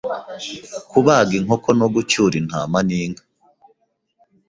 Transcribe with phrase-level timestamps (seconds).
[0.89, 3.23] kubaga inkoko no gucyura intama n’inka